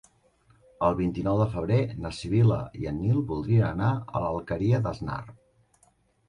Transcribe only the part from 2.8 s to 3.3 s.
en Nil